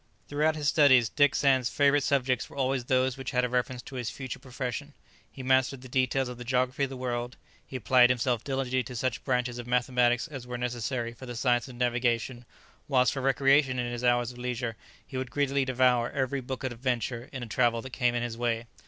Throughout 0.29 0.55
his 0.55 0.67
studies 0.67 1.09
Dick 1.09 1.35
Sands' 1.35 1.69
favourite 1.69 2.01
subjects 2.01 2.49
were 2.49 2.55
always 2.57 2.85
those 2.85 3.17
which 3.17 3.29
had 3.29 3.45
a 3.45 3.49
reference 3.49 3.83
to 3.83 3.97
his 3.97 4.09
future 4.09 4.39
profession; 4.39 4.93
he 5.31 5.43
mastered 5.43 5.81
the 5.83 5.87
details 5.87 6.27
of 6.27 6.39
the 6.39 6.43
geography 6.43 6.85
of 6.85 6.89
the 6.89 6.97
world; 6.97 7.37
he 7.67 7.75
applied 7.75 8.09
himself 8.09 8.43
diligently 8.43 8.81
to 8.81 8.95
such 8.95 9.23
branches 9.23 9.59
of 9.59 9.67
mathematics 9.67 10.27
as 10.27 10.47
were 10.47 10.57
necessary 10.57 11.13
for 11.13 11.27
the 11.27 11.35
science 11.35 11.67
of 11.67 11.75
navigation; 11.75 12.45
whilst 12.87 13.13
for 13.13 13.21
recreation 13.21 13.77
in 13.77 13.91
his 13.91 14.03
hours 14.03 14.31
of 14.31 14.39
leisure, 14.39 14.75
he 15.05 15.17
would 15.17 15.29
greedily 15.29 15.65
devour 15.65 16.09
every 16.09 16.41
book 16.41 16.63
of 16.63 16.71
adventure 16.71 17.29
in 17.31 17.47
travel 17.47 17.83
that 17.83 17.93
came 17.93 18.15
in 18.15 18.23
his 18.23 18.35
way. 18.39 18.65